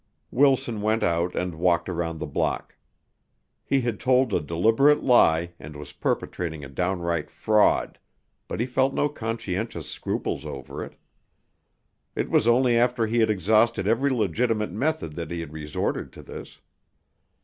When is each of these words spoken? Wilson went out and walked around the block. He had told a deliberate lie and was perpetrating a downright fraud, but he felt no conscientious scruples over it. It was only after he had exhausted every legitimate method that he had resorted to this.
Wilson 0.31 0.81
went 0.81 1.03
out 1.03 1.35
and 1.35 1.53
walked 1.53 1.87
around 1.87 2.17
the 2.17 2.25
block. 2.25 2.75
He 3.63 3.81
had 3.81 3.99
told 3.99 4.33
a 4.33 4.41
deliberate 4.41 5.03
lie 5.03 5.53
and 5.59 5.75
was 5.75 5.91
perpetrating 5.91 6.65
a 6.65 6.69
downright 6.69 7.29
fraud, 7.29 7.99
but 8.47 8.59
he 8.59 8.65
felt 8.65 8.95
no 8.95 9.07
conscientious 9.09 9.87
scruples 9.87 10.43
over 10.43 10.83
it. 10.83 10.95
It 12.15 12.31
was 12.31 12.47
only 12.47 12.75
after 12.75 13.05
he 13.05 13.19
had 13.19 13.29
exhausted 13.29 13.85
every 13.85 14.09
legitimate 14.09 14.71
method 14.71 15.13
that 15.13 15.29
he 15.29 15.39
had 15.39 15.53
resorted 15.53 16.11
to 16.13 16.23
this. 16.23 16.59